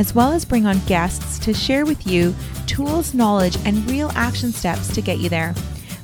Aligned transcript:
as 0.00 0.14
well 0.14 0.32
as 0.32 0.46
bring 0.46 0.64
on 0.64 0.78
guests 0.86 1.38
to 1.38 1.52
share 1.52 1.84
with 1.84 2.06
you 2.06 2.34
tools, 2.66 3.12
knowledge, 3.12 3.58
and 3.66 3.88
real 3.90 4.10
action 4.14 4.50
steps 4.50 4.88
to 4.94 5.02
get 5.02 5.18
you 5.18 5.28
there. 5.28 5.54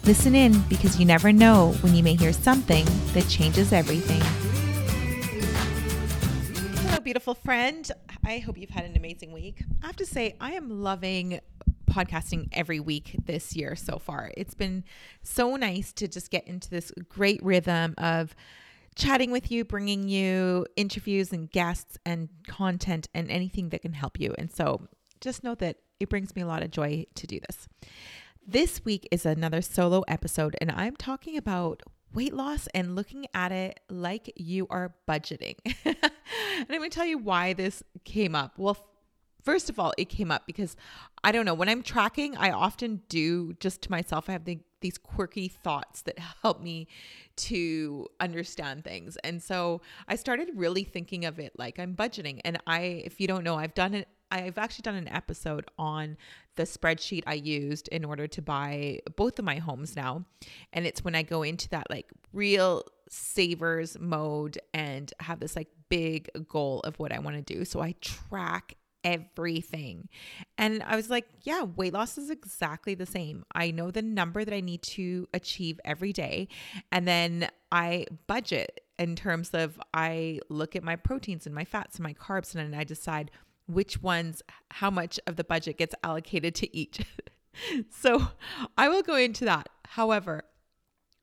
Listen 0.04 0.34
in 0.34 0.60
because 0.68 1.00
you 1.00 1.06
never 1.06 1.32
know 1.32 1.72
when 1.80 1.94
you 1.94 2.02
may 2.02 2.14
hear 2.14 2.30
something 2.30 2.84
that 3.14 3.26
changes 3.26 3.72
everything. 3.72 4.20
Hello, 6.82 7.00
beautiful 7.00 7.32
friend. 7.32 7.90
I 8.22 8.36
hope 8.36 8.58
you've 8.58 8.68
had 8.68 8.84
an 8.84 8.98
amazing 8.98 9.32
week. 9.32 9.64
I 9.82 9.86
have 9.86 9.96
to 9.96 10.04
say, 10.04 10.36
I 10.42 10.52
am 10.52 10.82
loving 10.82 11.40
podcasting 11.90 12.48
every 12.52 12.80
week 12.80 13.16
this 13.24 13.56
year 13.56 13.74
so 13.74 13.98
far. 13.98 14.30
It's 14.36 14.52
been 14.52 14.84
so 15.22 15.56
nice 15.56 15.94
to 15.94 16.06
just 16.06 16.30
get 16.30 16.46
into 16.46 16.68
this 16.68 16.92
great 17.08 17.42
rhythm 17.42 17.94
of 17.96 18.36
chatting 18.96 19.30
with 19.30 19.50
you, 19.50 19.64
bringing 19.64 20.08
you 20.08 20.66
interviews 20.74 21.32
and 21.32 21.50
guests 21.50 21.98
and 22.04 22.28
content 22.48 23.08
and 23.14 23.30
anything 23.30 23.68
that 23.68 23.82
can 23.82 23.92
help 23.92 24.18
you. 24.18 24.34
And 24.38 24.50
so 24.50 24.88
just 25.20 25.44
know 25.44 25.54
that 25.56 25.76
it 26.00 26.08
brings 26.08 26.34
me 26.34 26.42
a 26.42 26.46
lot 26.46 26.62
of 26.62 26.70
joy 26.70 27.06
to 27.14 27.26
do 27.26 27.38
this. 27.40 27.68
This 28.46 28.84
week 28.84 29.06
is 29.10 29.26
another 29.26 29.60
solo 29.60 30.02
episode, 30.08 30.56
and 30.60 30.70
I'm 30.70 30.96
talking 30.96 31.36
about 31.36 31.82
weight 32.14 32.32
loss 32.32 32.68
and 32.74 32.94
looking 32.94 33.26
at 33.34 33.52
it 33.52 33.80
like 33.90 34.32
you 34.36 34.66
are 34.70 34.94
budgeting. 35.08 35.56
and 35.84 35.96
I'm 36.60 36.78
going 36.78 36.90
to 36.90 36.94
tell 36.94 37.06
you 37.06 37.18
why 37.18 37.52
this 37.52 37.82
came 38.04 38.34
up. 38.34 38.52
Well, 38.56 38.76
first 39.46 39.70
of 39.70 39.78
all, 39.78 39.94
it 39.96 40.08
came 40.10 40.30
up 40.30 40.44
because 40.44 40.76
I 41.24 41.32
don't 41.32 41.46
know, 41.46 41.54
when 41.54 41.68
I'm 41.68 41.82
tracking, 41.82 42.36
I 42.36 42.50
often 42.50 43.00
do 43.08 43.54
just 43.54 43.80
to 43.82 43.90
myself, 43.90 44.28
I 44.28 44.32
have 44.32 44.44
the, 44.44 44.58
these 44.80 44.98
quirky 44.98 45.48
thoughts 45.48 46.02
that 46.02 46.18
help 46.42 46.60
me 46.60 46.88
to 47.36 48.08
understand 48.20 48.84
things. 48.84 49.16
And 49.22 49.42
so 49.42 49.80
I 50.08 50.16
started 50.16 50.50
really 50.54 50.82
thinking 50.84 51.24
of 51.24 51.38
it 51.38 51.52
like 51.56 51.78
I'm 51.78 51.94
budgeting. 51.94 52.40
And 52.44 52.58
I, 52.66 52.80
if 53.04 53.20
you 53.20 53.28
don't 53.28 53.44
know, 53.44 53.54
I've 53.54 53.74
done 53.74 53.94
it. 53.94 54.08
I've 54.32 54.58
actually 54.58 54.82
done 54.82 54.96
an 54.96 55.06
episode 55.06 55.66
on 55.78 56.16
the 56.56 56.64
spreadsheet 56.64 57.22
I 57.28 57.34
used 57.34 57.86
in 57.88 58.04
order 58.04 58.26
to 58.26 58.42
buy 58.42 58.98
both 59.14 59.38
of 59.38 59.44
my 59.44 59.58
homes 59.58 59.94
now. 59.94 60.24
And 60.72 60.84
it's 60.84 61.04
when 61.04 61.14
I 61.14 61.22
go 61.22 61.44
into 61.44 61.68
that 61.68 61.88
like 61.88 62.10
real 62.32 62.82
savers 63.08 63.96
mode 64.00 64.58
and 64.74 65.12
have 65.20 65.38
this 65.38 65.54
like 65.54 65.68
big 65.88 66.28
goal 66.48 66.80
of 66.80 66.98
what 66.98 67.12
I 67.12 67.20
want 67.20 67.36
to 67.36 67.54
do. 67.54 67.64
So 67.64 67.80
I 67.80 67.94
track 68.00 68.74
everything. 69.06 70.08
And 70.58 70.82
I 70.82 70.96
was 70.96 71.08
like, 71.08 71.26
yeah, 71.42 71.62
weight 71.62 71.92
loss 71.92 72.18
is 72.18 72.28
exactly 72.28 72.96
the 72.96 73.06
same. 73.06 73.44
I 73.54 73.70
know 73.70 73.92
the 73.92 74.02
number 74.02 74.44
that 74.44 74.52
I 74.52 74.60
need 74.60 74.82
to 74.82 75.28
achieve 75.32 75.78
every 75.84 76.12
day. 76.12 76.48
And 76.90 77.06
then 77.06 77.48
I 77.70 78.06
budget 78.26 78.80
in 78.98 79.14
terms 79.14 79.50
of 79.54 79.80
I 79.94 80.40
look 80.48 80.74
at 80.74 80.82
my 80.82 80.96
proteins 80.96 81.46
and 81.46 81.54
my 81.54 81.64
fats 81.64 81.96
and 81.96 82.02
my 82.02 82.14
carbs 82.14 82.54
and 82.54 82.72
then 82.72 82.78
I 82.78 82.82
decide 82.82 83.30
which 83.68 84.02
ones, 84.02 84.42
how 84.72 84.90
much 84.90 85.20
of 85.28 85.36
the 85.36 85.44
budget 85.44 85.78
gets 85.78 85.94
allocated 86.02 86.56
to 86.56 86.76
each. 86.76 87.00
so 87.90 88.28
I 88.76 88.88
will 88.88 89.02
go 89.02 89.14
into 89.14 89.44
that. 89.44 89.68
However, 89.84 90.42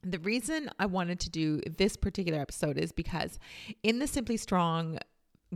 the 0.03 0.19
reason 0.19 0.69
I 0.79 0.85
wanted 0.85 1.19
to 1.21 1.29
do 1.29 1.59
this 1.77 1.97
particular 1.97 2.39
episode 2.39 2.77
is 2.77 2.93
because 2.93 3.39
in 3.83 3.99
the 3.99 4.07
Simply 4.07 4.37
Strong 4.37 4.99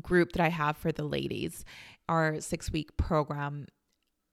group 0.01 0.33
that 0.33 0.43
I 0.43 0.49
have 0.49 0.77
for 0.77 0.91
the 0.91 1.03
ladies, 1.03 1.65
our 2.09 2.39
six 2.41 2.71
week 2.71 2.95
program, 2.97 3.67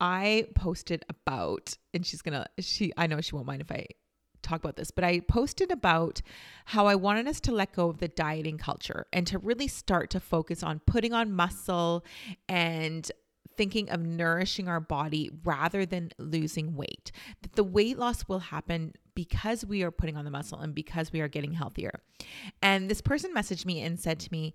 I 0.00 0.48
posted 0.54 1.04
about, 1.08 1.76
and 1.92 2.04
she's 2.04 2.22
gonna, 2.22 2.46
she, 2.58 2.92
I 2.96 3.06
know 3.06 3.20
she 3.20 3.34
won't 3.34 3.46
mind 3.46 3.62
if 3.62 3.70
I 3.70 3.86
talk 4.42 4.60
about 4.62 4.76
this, 4.76 4.90
but 4.90 5.04
I 5.04 5.20
posted 5.20 5.70
about 5.70 6.20
how 6.66 6.86
I 6.86 6.94
wanted 6.94 7.26
us 7.26 7.40
to 7.40 7.52
let 7.52 7.72
go 7.72 7.88
of 7.88 7.98
the 7.98 8.08
dieting 8.08 8.58
culture 8.58 9.06
and 9.12 9.26
to 9.26 9.38
really 9.38 9.68
start 9.68 10.10
to 10.10 10.20
focus 10.20 10.62
on 10.62 10.80
putting 10.80 11.12
on 11.12 11.32
muscle 11.32 12.04
and 12.48 13.10
thinking 13.56 13.88
of 13.90 14.00
nourishing 14.00 14.68
our 14.68 14.80
body 14.80 15.30
rather 15.44 15.86
than 15.86 16.10
losing 16.18 16.76
weight. 16.76 17.12
That 17.42 17.54
the 17.54 17.64
weight 17.64 17.98
loss 17.98 18.28
will 18.28 18.40
happen 18.40 18.94
because 19.14 19.64
we 19.64 19.82
are 19.82 19.90
putting 19.90 20.16
on 20.16 20.24
the 20.24 20.30
muscle 20.30 20.58
and 20.58 20.74
because 20.74 21.12
we 21.12 21.20
are 21.20 21.28
getting 21.28 21.52
healthier. 21.52 22.00
And 22.62 22.90
this 22.90 23.00
person 23.00 23.32
messaged 23.34 23.64
me 23.64 23.80
and 23.80 23.98
said 23.98 24.18
to 24.20 24.28
me, 24.32 24.54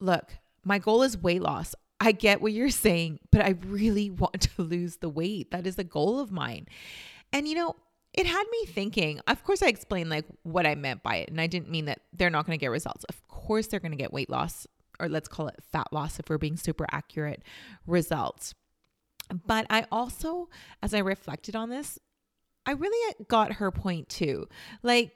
Look, 0.00 0.38
my 0.64 0.78
goal 0.78 1.02
is 1.02 1.16
weight 1.16 1.42
loss. 1.42 1.74
I 2.00 2.12
get 2.12 2.40
what 2.40 2.52
you're 2.52 2.70
saying, 2.70 3.20
but 3.30 3.42
I 3.42 3.56
really 3.66 4.10
want 4.10 4.42
to 4.42 4.62
lose 4.62 4.98
the 4.98 5.08
weight. 5.08 5.50
That 5.50 5.66
is 5.66 5.78
a 5.78 5.84
goal 5.84 6.20
of 6.20 6.30
mine. 6.30 6.66
And 7.32 7.48
you 7.48 7.54
know, 7.54 7.76
it 8.14 8.26
had 8.26 8.44
me 8.50 8.64
thinking. 8.66 9.20
Of 9.26 9.44
course, 9.44 9.62
I 9.62 9.68
explained 9.68 10.10
like 10.10 10.24
what 10.42 10.66
I 10.66 10.74
meant 10.74 11.02
by 11.02 11.16
it, 11.16 11.30
and 11.30 11.40
I 11.40 11.46
didn't 11.46 11.70
mean 11.70 11.86
that 11.86 12.00
they're 12.12 12.30
not 12.30 12.46
going 12.46 12.58
to 12.58 12.60
get 12.60 12.70
results. 12.70 13.04
Of 13.08 13.26
course, 13.28 13.66
they're 13.66 13.80
going 13.80 13.92
to 13.92 13.98
get 13.98 14.12
weight 14.12 14.30
loss, 14.30 14.66
or 14.98 15.08
let's 15.08 15.28
call 15.28 15.48
it 15.48 15.56
fat 15.72 15.88
loss 15.92 16.18
if 16.18 16.28
we're 16.28 16.38
being 16.38 16.56
super 16.56 16.86
accurate 16.90 17.42
results. 17.86 18.54
But 19.46 19.66
I 19.68 19.86
also, 19.92 20.48
as 20.82 20.94
I 20.94 20.98
reflected 20.98 21.54
on 21.54 21.68
this, 21.68 21.98
I 22.64 22.72
really 22.72 23.14
got 23.28 23.54
her 23.54 23.70
point 23.70 24.08
too. 24.08 24.48
Like, 24.82 25.12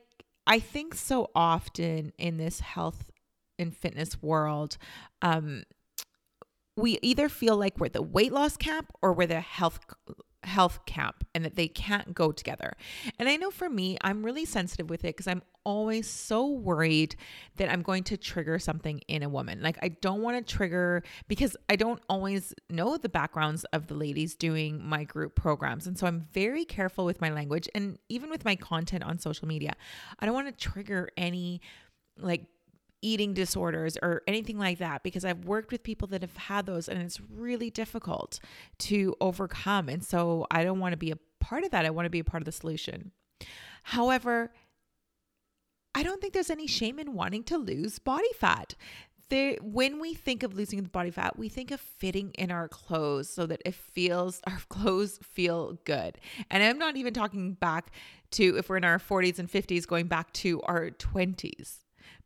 I 0.47 0.59
think 0.59 0.95
so 0.95 1.31
often 1.35 2.13
in 2.19 2.37
this 2.37 2.61
health 2.61 3.12
and 3.63 3.77
fitness 3.77 4.21
world, 4.23 4.77
um, 5.23 5.63
we 6.77 6.99
either 7.03 7.29
feel 7.29 7.57
like 7.57 7.79
we're 7.79 7.89
the 7.89 8.03
weight 8.03 8.33
loss 8.33 8.57
camp 8.57 8.91
or 9.03 9.13
we're 9.13 9.27
the 9.27 9.41
health 9.41 9.81
health 10.45 10.85
camp 10.87 11.25
and 11.35 11.45
that 11.45 11.55
they 11.55 11.69
can't 11.69 12.15
go 12.15 12.33
together. 12.33 12.73
And 13.19 13.29
I 13.29 13.37
know 13.37 13.51
for 13.51 13.71
me, 13.71 13.97
I'm 14.03 14.25
really 14.25 14.45
sensitive 14.45 14.91
with 14.91 15.05
it 15.05 15.15
because 15.15 15.29
I'm 15.29 15.43
always 15.65 16.09
so 16.09 16.47
worried 16.47 17.15
that 17.57 17.71
I'm 17.71 17.83
going 17.83 18.03
to 18.05 18.17
trigger 18.17 18.59
something 18.59 19.01
in 19.07 19.23
a 19.23 19.29
woman. 19.29 19.63
Like 19.63 19.79
I 19.83 19.89
don't 19.89 20.21
want 20.21 20.45
to 20.45 20.55
trigger 20.55 21.05
because 21.29 21.57
I 21.69 21.77
don't 21.77 22.03
always 22.09 22.53
know 22.69 22.97
the 22.97 23.09
backgrounds 23.09 23.65
of 23.73 23.87
the 23.87 23.95
ladies 23.95 24.35
doing 24.35 24.85
my 24.85 25.05
group 25.05 25.37
programs. 25.37 25.87
And 25.87 25.97
so 25.97 26.07
I'm 26.07 26.27
very 26.33 26.65
careful 26.65 27.05
with 27.05 27.21
my 27.21 27.31
language 27.31 27.69
and 27.75 27.99
even 28.09 28.29
with 28.29 28.45
my 28.45 28.57
content 28.57 29.05
on 29.05 29.19
social 29.19 29.47
media. 29.47 29.75
I 30.19 30.27
don't 30.27 30.35
want 30.35 30.49
to 30.49 30.71
trigger 30.71 31.09
any 31.17 31.61
like 32.19 32.47
eating 33.03 33.35
disorders 33.35 33.99
or 34.01 34.23
anything 34.27 34.59
like 34.59 34.79
that 34.79 35.03
because 35.03 35.25
I've 35.25 35.45
worked 35.45 35.73
with 35.73 35.83
people 35.83 36.09
that 36.09 36.23
have 36.23 36.37
had 36.37 36.67
those 36.67 36.89
and 36.89 37.03
it's 37.03 37.21
really 37.21 37.69
difficult 37.69 38.39
to 38.79 39.15
overcome. 39.21 39.89
And 39.89 40.03
so 40.05 40.47
I 40.51 40.65
don't 40.65 40.79
want 40.79 40.93
to 40.93 40.97
be 40.97 41.11
a 41.11 41.19
part 41.41 41.65
of 41.65 41.73
that. 41.73 41.85
I 41.85 41.91
want 41.91 42.07
to 42.07 42.11
be 42.11 42.21
a 42.21 42.25
part 42.25 42.41
of 42.41 42.47
the 42.47 42.53
solution. 42.53 43.11
However, 43.83 44.53
I 45.95 46.03
don't 46.03 46.21
think 46.21 46.33
there's 46.33 46.51
any 46.51 46.67
shame 46.67 46.99
in 46.99 47.15
wanting 47.15 47.43
to 47.45 47.59
lose 47.59 47.99
body 47.99 48.33
fat. 48.39 48.75
There, 49.29 49.57
when 49.63 49.99
we 49.99 50.15
think 50.15 50.43
of 50.43 50.55
losing 50.55 50.83
the 50.83 50.89
body 50.89 51.11
fat, 51.11 51.39
we 51.39 51.49
think 51.49 51.71
of 51.71 51.81
fitting 51.81 52.33
in 52.35 52.51
our 52.51 52.69
clothes 52.69 53.29
so 53.29 53.47
that 53.47 53.63
it 53.65 53.75
feels 53.75 54.41
our 54.47 54.61
clothes 54.69 55.19
feel 55.23 55.79
good. 55.85 56.19
And 56.51 56.63
I'm 56.63 56.79
not 56.79 56.97
even 56.97 57.13
talking 57.13 57.55
back 57.55 57.93
to 58.33 58.57
if 58.57 58.69
we're 58.69 58.77
in 58.77 58.85
our 58.85 58.99
40s 58.99 59.39
and 59.39 59.51
50s, 59.51 59.87
going 59.87 60.07
back 60.07 60.33
to 60.35 60.63
our 60.63 60.91
20s 60.91 61.82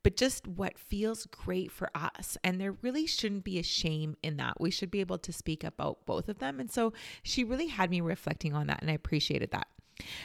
but 0.06 0.14
just 0.14 0.46
what 0.46 0.78
feels 0.78 1.26
great 1.26 1.72
for 1.72 1.90
us. 1.92 2.38
And 2.44 2.60
there 2.60 2.76
really 2.80 3.08
shouldn't 3.08 3.42
be 3.42 3.58
a 3.58 3.64
shame 3.64 4.16
in 4.22 4.36
that. 4.36 4.60
We 4.60 4.70
should 4.70 4.88
be 4.88 5.00
able 5.00 5.18
to 5.18 5.32
speak 5.32 5.64
about 5.64 6.06
both 6.06 6.28
of 6.28 6.38
them. 6.38 6.60
And 6.60 6.70
so 6.70 6.92
she 7.24 7.42
really 7.42 7.66
had 7.66 7.90
me 7.90 8.00
reflecting 8.00 8.54
on 8.54 8.68
that, 8.68 8.80
and 8.82 8.88
I 8.88 8.94
appreciated 8.94 9.50
that. 9.50 9.66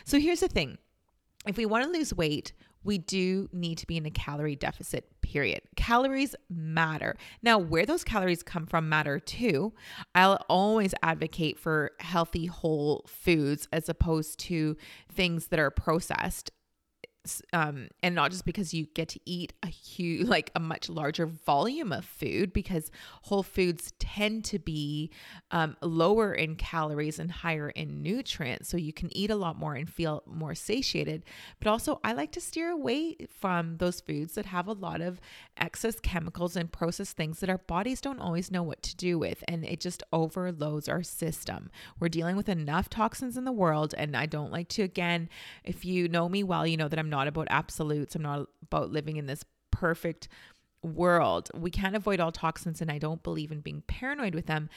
So 0.06 0.20
here's 0.20 0.42
the 0.42 0.48
thing 0.48 0.78
if 1.48 1.58
we 1.58 1.66
want 1.66 1.84
to 1.84 1.90
lose 1.90 2.14
weight, 2.14 2.54
we 2.84 3.00
do 3.00 3.50
need 3.52 3.80
to 3.80 3.88
be 3.88 3.98
in 3.98 4.06
a 4.06 4.12
calorie 4.12 4.56
deficit, 4.56 5.10
period. 5.24 5.62
Calories 5.76 6.36
matter. 6.48 7.18
Now, 7.42 7.58
where 7.58 7.88
those 7.88 8.04
calories 8.04 8.44
come 8.44 8.68
from 8.68 8.88
matter 8.88 9.20
too. 9.20 9.74
I'll 10.14 10.46
always 10.48 10.94
advocate 11.02 11.58
for 11.58 11.94
healthy, 12.02 12.46
whole 12.46 13.04
foods 13.08 13.68
as 13.74 13.90
opposed 13.90 14.38
to 14.42 14.78
things 15.12 15.48
that 15.48 15.60
are 15.60 15.72
processed 15.72 16.52
um, 17.54 17.88
and 18.02 18.16
not 18.16 18.32
just 18.32 18.46
because 18.46 18.74
you 18.74 18.88
get 18.94 19.10
to 19.10 19.20
eat 19.26 19.54
a 19.64 19.68
huge, 19.68 20.28
like 20.28 20.52
a 20.56 20.60
much 20.60 20.90
larger 20.90 21.26
volume 21.26 21.92
of 21.92 22.06
food, 22.06 22.54
because 22.54 22.92
whole 23.24 23.44
foods 23.44 23.94
tend 24.00 24.44
to 24.46 24.60
be 24.60 25.12
um, 25.52 25.76
lower 25.82 26.34
in 26.34 26.56
calories 26.56 27.20
and 27.20 27.32
higher 27.32 27.70
in 27.70 28.02
nutrients. 28.02 28.70
So 28.70 28.78
you 28.78 28.94
can 28.94 29.16
eat 29.16 29.30
a 29.30 29.36
lot 29.36 29.58
more 29.58 29.76
and 29.76 29.90
feel 29.90 30.24
more 30.26 30.56
satiated. 30.56 31.24
But 31.60 31.70
also, 31.70 32.00
I 32.04 32.14
like 32.14 32.32
to 32.34 32.42
steer 32.42 32.70
away 32.70 33.18
from 33.40 33.78
those 33.78 34.02
foods 34.02 34.34
that 34.36 34.48
have 34.48 34.68
a 34.68 34.74
lot 34.74 35.02
of 35.02 35.22
excess 35.58 36.00
chemicals 36.00 36.56
and 36.56 36.72
processed 36.72 37.18
things 37.18 37.40
that 37.40 37.50
our 37.50 37.60
bodies 37.60 38.02
don't 38.02 38.20
always 38.20 38.52
know 38.52 38.64
what 38.64 38.82
to 38.84 38.96
do 38.96 39.20
with. 39.20 39.44
And 39.48 39.64
it 39.64 39.80
just 39.80 40.04
overloads 40.12 40.90
our 40.90 41.04
system. 41.04 41.70
We're 42.00 42.10
dealing 42.10 42.36
with 42.36 42.50
enough 42.50 42.90
toxins 42.90 43.38
in 43.38 43.46
the 43.46 43.52
world. 43.52 43.94
And 43.98 44.16
I 44.18 44.26
don't 44.26 44.52
like 44.52 44.70
to, 44.70 44.82
again, 44.82 45.30
if 45.64 45.86
you 45.86 46.08
know 46.08 46.28
me 46.28 46.44
well, 46.44 46.66
you 46.66 46.78
know 46.78 46.88
that 46.88 46.98
I'm 46.98 47.11
not 47.12 47.28
about 47.28 47.48
absolutes. 47.52 48.16
I'm 48.16 48.24
not 48.24 48.48
about 48.64 48.92
living 48.92 49.18
in 49.18 49.28
this 49.28 49.46
perfect 49.70 50.28
world. 50.82 51.52
We 51.54 51.70
can't 51.70 51.96
avoid 51.96 52.20
all 52.20 52.32
toxins, 52.32 52.82
and 52.82 52.92
I 52.92 52.98
don't 52.98 53.22
believe 53.22 53.52
in 53.52 53.62
being 53.62 53.84
paranoid 53.88 54.34
with 54.34 54.48
them, 54.48 54.70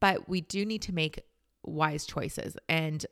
but 0.00 0.28
we 0.28 0.40
do 0.40 0.64
need 0.64 0.82
to 0.82 0.94
make 0.94 1.20
wise 1.62 2.06
choices. 2.06 2.56
And 2.68 3.04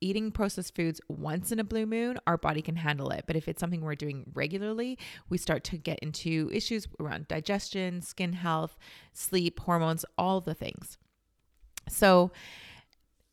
eating 0.00 0.30
processed 0.30 0.74
foods 0.74 1.00
once 1.08 1.52
in 1.52 1.58
a 1.58 1.64
blue 1.64 1.86
moon, 1.86 2.18
our 2.26 2.36
body 2.36 2.60
can 2.60 2.76
handle 2.76 3.10
it. 3.10 3.24
But 3.26 3.36
if 3.36 3.48
it's 3.48 3.60
something 3.60 3.80
we're 3.80 3.94
doing 3.94 4.30
regularly, 4.34 4.98
we 5.28 5.38
start 5.38 5.64
to 5.64 5.78
get 5.78 5.98
into 6.00 6.50
issues 6.52 6.86
around 7.00 7.28
digestion, 7.28 8.02
skin 8.02 8.34
health, 8.34 8.76
sleep, 9.12 9.60
hormones, 9.60 10.04
all 10.18 10.40
the 10.40 10.54
things. 10.54 10.98
So, 11.88 12.30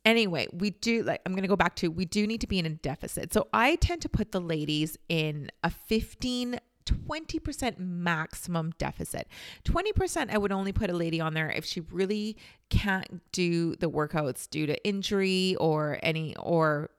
Anyway, 0.05 0.47
we 0.51 0.71
do 0.71 1.03
like, 1.03 1.21
I'm 1.25 1.33
going 1.33 1.43
to 1.43 1.47
go 1.47 1.55
back 1.55 1.75
to, 1.77 1.87
we 1.89 2.05
do 2.05 2.27
need 2.27 2.41
to 2.41 2.47
be 2.47 2.59
in 2.59 2.65
a 2.65 2.69
deficit. 2.69 3.33
So 3.33 3.47
I 3.53 3.75
tend 3.75 4.01
to 4.01 4.09
put 4.09 4.31
the 4.31 4.41
ladies 4.41 4.97
in 5.09 5.49
a 5.63 5.69
15 5.69 6.59
20% 6.85 7.79
maximum 7.79 8.73
deficit. 8.77 9.27
20% 9.63 10.29
I 10.29 10.37
would 10.37 10.51
only 10.51 10.73
put 10.73 10.89
a 10.89 10.93
lady 10.93 11.21
on 11.21 11.33
there 11.33 11.49
if 11.49 11.63
she 11.63 11.79
really 11.79 12.37
can't 12.69 13.21
do 13.31 13.75
the 13.77 13.89
workouts 13.89 14.49
due 14.49 14.65
to 14.65 14.85
injury 14.85 15.55
or 15.59 15.99
any 16.03 16.35
or 16.35 16.89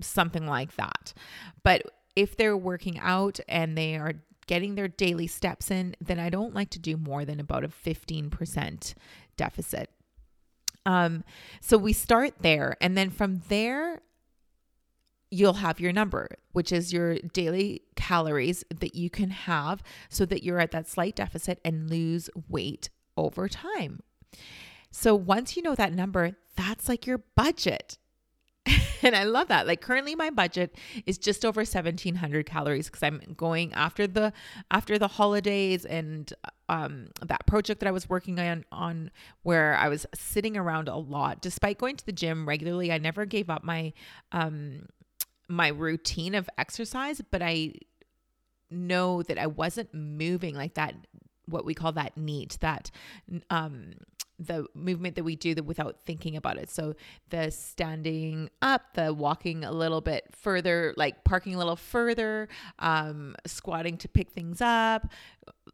something 0.00 0.46
like 0.46 0.76
that. 0.76 1.12
But 1.62 1.82
if 2.16 2.36
they're 2.36 2.56
working 2.56 2.98
out 2.98 3.38
and 3.48 3.76
they 3.76 3.96
are 3.96 4.14
getting 4.46 4.74
their 4.74 4.88
daily 4.88 5.26
steps 5.26 5.70
in, 5.70 5.94
then 6.00 6.18
I 6.18 6.30
don't 6.30 6.54
like 6.54 6.70
to 6.70 6.78
do 6.78 6.96
more 6.96 7.24
than 7.24 7.38
about 7.38 7.64
a 7.64 7.68
15% 7.68 8.94
deficit. 9.36 9.90
Um, 10.88 11.22
so 11.60 11.76
we 11.76 11.92
start 11.92 12.36
there. 12.40 12.78
And 12.80 12.96
then 12.96 13.10
from 13.10 13.42
there, 13.50 14.00
you'll 15.30 15.52
have 15.52 15.78
your 15.78 15.92
number, 15.92 16.30
which 16.52 16.72
is 16.72 16.94
your 16.94 17.18
daily 17.18 17.82
calories 17.94 18.64
that 18.74 18.94
you 18.94 19.10
can 19.10 19.28
have 19.28 19.82
so 20.08 20.24
that 20.24 20.42
you're 20.42 20.58
at 20.58 20.70
that 20.70 20.88
slight 20.88 21.14
deficit 21.14 21.60
and 21.62 21.90
lose 21.90 22.30
weight 22.48 22.88
over 23.18 23.50
time. 23.50 24.00
So 24.90 25.14
once 25.14 25.58
you 25.58 25.62
know 25.62 25.74
that 25.74 25.92
number, 25.92 26.38
that's 26.56 26.88
like 26.88 27.06
your 27.06 27.18
budget. 27.36 27.98
and 29.02 29.14
I 29.14 29.24
love 29.24 29.48
that. 29.48 29.66
Like 29.66 29.82
currently 29.82 30.14
my 30.14 30.30
budget 30.30 30.74
is 31.04 31.18
just 31.18 31.44
over 31.44 31.60
1700 31.60 32.46
calories 32.46 32.86
because 32.86 33.02
I'm 33.02 33.20
going 33.36 33.74
after 33.74 34.06
the 34.06 34.32
after 34.70 34.98
the 34.98 35.08
holidays 35.08 35.84
and 35.84 36.32
um 36.68 37.08
that 37.24 37.46
project 37.46 37.80
that 37.80 37.86
I 37.86 37.92
was 37.92 38.08
working 38.08 38.38
on 38.38 38.64
on 38.70 39.10
where 39.42 39.76
I 39.76 39.88
was 39.88 40.06
sitting 40.14 40.56
around 40.56 40.88
a 40.88 40.96
lot 40.96 41.40
despite 41.40 41.78
going 41.78 41.96
to 41.96 42.06
the 42.06 42.12
gym 42.12 42.46
regularly. 42.48 42.92
I 42.92 42.98
never 42.98 43.24
gave 43.24 43.50
up 43.50 43.64
my 43.64 43.92
um 44.32 44.86
my 45.48 45.68
routine 45.68 46.34
of 46.34 46.48
exercise, 46.58 47.22
but 47.30 47.42
I 47.42 47.74
know 48.70 49.22
that 49.22 49.38
I 49.38 49.46
wasn't 49.46 49.94
moving 49.94 50.54
like 50.54 50.74
that 50.74 50.94
what 51.46 51.64
we 51.64 51.72
call 51.72 51.92
that 51.92 52.16
NEAT, 52.16 52.58
that 52.60 52.90
um 53.50 53.92
the 54.38 54.66
movement 54.74 55.16
that 55.16 55.24
we 55.24 55.34
do 55.34 55.54
that 55.54 55.64
without 55.64 56.00
thinking 56.00 56.36
about 56.36 56.58
it. 56.58 56.70
So 56.70 56.94
the 57.30 57.50
standing 57.50 58.50
up, 58.62 58.94
the 58.94 59.12
walking 59.12 59.64
a 59.64 59.72
little 59.72 60.00
bit 60.00 60.24
further, 60.32 60.94
like 60.96 61.24
parking 61.24 61.54
a 61.54 61.58
little 61.58 61.76
further, 61.76 62.48
um, 62.78 63.34
squatting 63.46 63.96
to 63.98 64.08
pick 64.08 64.30
things 64.30 64.60
up, 64.60 65.08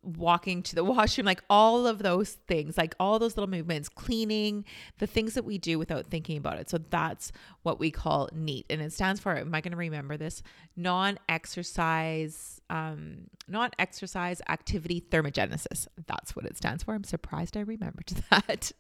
walking 0.04 0.62
to 0.62 0.74
the 0.74 0.84
washroom, 0.84 1.26
like 1.26 1.42
all 1.48 1.86
of 1.86 1.98
those 1.98 2.32
things, 2.46 2.76
like 2.76 2.94
all 3.00 3.18
those 3.18 3.36
little 3.36 3.50
movements, 3.50 3.88
cleaning, 3.88 4.64
the 4.98 5.06
things 5.06 5.34
that 5.34 5.44
we 5.44 5.58
do 5.58 5.78
without 5.78 6.06
thinking 6.06 6.36
about 6.36 6.58
it. 6.58 6.70
So 6.70 6.78
that's 6.78 7.32
what 7.62 7.78
we 7.78 7.90
call 7.90 8.28
NEAT. 8.32 8.66
And 8.70 8.80
it 8.80 8.92
stands 8.92 9.20
for, 9.20 9.36
am 9.36 9.54
I 9.54 9.60
going 9.60 9.72
to 9.72 9.76
remember 9.76 10.16
this? 10.16 10.42
Non 10.76 11.18
exercise, 11.28 12.60
um, 12.70 13.28
non 13.48 13.70
exercise 13.78 14.40
activity 14.48 15.04
thermogenesis. 15.10 15.86
That's 16.06 16.36
what 16.36 16.44
it 16.44 16.56
stands 16.56 16.82
for. 16.82 16.94
I'm 16.94 17.04
surprised 17.04 17.56
I 17.56 17.60
remembered 17.60 18.12
that. 18.30 18.72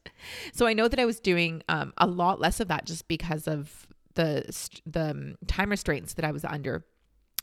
so 0.52 0.66
I 0.66 0.74
know 0.74 0.88
that 0.88 0.98
I 0.98 1.04
was 1.04 1.20
doing 1.20 1.62
um, 1.68 1.92
a 1.98 2.06
lot 2.06 2.40
less 2.40 2.60
of 2.60 2.68
that 2.68 2.86
just 2.86 3.08
because 3.08 3.48
of 3.48 3.86
the 4.14 4.44
the 4.86 5.10
um, 5.10 5.36
time 5.46 5.70
restraints 5.70 6.14
that 6.14 6.24
I 6.24 6.30
was 6.30 6.44
under 6.44 6.84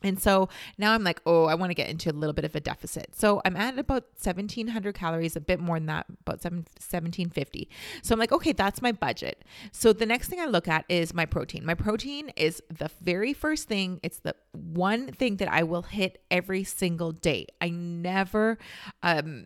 and 0.03 0.19
so 0.19 0.49
now 0.77 0.93
I'm 0.93 1.03
like, 1.03 1.21
oh, 1.25 1.45
I 1.45 1.55
want 1.55 1.69
to 1.69 1.75
get 1.75 1.89
into 1.89 2.09
a 2.09 2.13
little 2.13 2.33
bit 2.33 2.45
of 2.45 2.55
a 2.55 2.59
deficit. 2.59 3.15
So 3.15 3.41
I'm 3.45 3.55
at 3.55 3.77
about 3.77 4.03
1700 4.21 4.95
calories, 4.95 5.35
a 5.35 5.41
bit 5.41 5.59
more 5.59 5.77
than 5.77 5.87
that, 5.87 6.07
about 6.21 6.41
7, 6.41 6.57
1750. 6.57 7.69
So 8.01 8.13
I'm 8.13 8.19
like, 8.19 8.31
okay, 8.31 8.51
that's 8.51 8.81
my 8.81 8.91
budget. 8.91 9.43
So 9.71 9.93
the 9.93 10.05
next 10.05 10.29
thing 10.29 10.39
I 10.39 10.45
look 10.45 10.67
at 10.67 10.85
is 10.89 11.13
my 11.13 11.25
protein. 11.25 11.65
My 11.65 11.75
protein 11.75 12.29
is 12.29 12.61
the 12.69 12.89
very 13.01 13.33
first 13.33 13.67
thing, 13.67 13.99
it's 14.03 14.19
the 14.19 14.35
one 14.51 15.11
thing 15.11 15.37
that 15.37 15.51
I 15.51 15.63
will 15.63 15.83
hit 15.83 16.23
every 16.31 16.63
single 16.63 17.11
day. 17.11 17.47
I 17.59 17.69
never, 17.69 18.57
um, 19.03 19.45